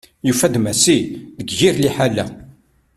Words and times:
Yufa-d 0.27 0.55
Massi 0.63 0.99
deg 1.39 1.49
yir 1.59 1.75
lḥala. 1.85 2.25